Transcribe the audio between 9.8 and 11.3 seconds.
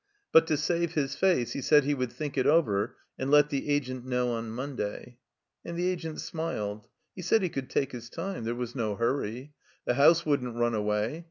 The house wouldn't run away.